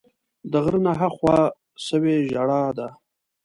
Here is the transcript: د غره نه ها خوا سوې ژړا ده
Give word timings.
د 0.51 0.53
غره 0.63 0.79
نه 0.85 0.93
ها 0.99 1.09
خوا 1.15 1.39
سوې 1.87 2.15
ژړا 2.29 2.63
ده 2.77 2.87